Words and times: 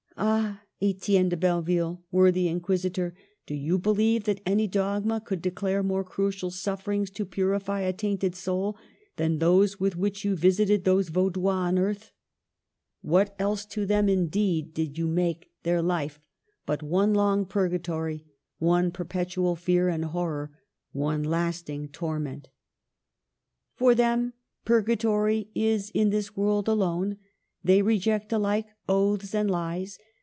Ah! 0.23 0.61
Etienne 0.79 1.29
de 1.29 1.37
Belleville, 1.37 2.03
worthy 2.11 2.47
Inquisitor, 2.47 3.15
do 3.47 3.55
you 3.55 3.79
believe 3.79 4.25
that 4.25 4.41
any 4.45 4.67
dogma 4.67 5.19
could 5.19 5.41
declare 5.41 5.81
more 5.81 6.03
crucial 6.03 6.51
sufferings 6.51 7.09
to 7.09 7.25
purify 7.25 7.81
a 7.81 7.91
tainted 7.93 8.35
soul 8.35 8.77
than 9.15 9.39
those 9.39 9.79
with 9.79 9.95
which 9.95 10.23
you 10.23 10.35
visited 10.35 10.83
these 10.83 11.09
Vau 11.09 11.29
dois 11.29 11.51
on 11.51 11.79
earth? 11.79 12.11
What 13.01 13.35
else 13.39 13.65
to 13.67 13.87
them, 13.87 14.07
indeed, 14.07 14.75
260 14.75 14.75
MARGARET 14.75 14.75
OF 14.75 14.75
ANGOUL^ME. 14.75 14.93
did 14.93 14.97
you 14.99 15.07
make 15.07 15.49
their 15.63 15.81
life 15.81 16.19
but 16.67 16.83
one 16.83 17.15
long 17.15 17.45
purga 17.47 17.81
tory, 17.81 18.23
one 18.59 18.91
perpetual 18.91 19.55
fear 19.55 19.89
and 19.89 20.05
horror, 20.05 20.51
one 20.91 21.23
lasting 21.23 21.87
torment?" 21.87 22.49
For 23.77 23.95
them 23.95 24.33
purgatory 24.65 25.49
is 25.55 25.89
in 25.91 26.11
this 26.11 26.35
world 26.37 26.67
alone. 26.67 27.17
They 27.63 27.81
reject 27.81 28.31
alike 28.31 28.67
oaths 28.87 29.33
and 29.33 29.49
lies. 29.49 29.97